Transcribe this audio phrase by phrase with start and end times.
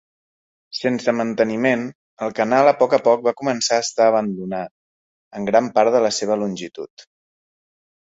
[0.75, 1.83] Sense manteniment,
[2.27, 4.73] el canal a poc a poc va començar a estar abandonat
[5.41, 7.05] en gran part de la seva longitud.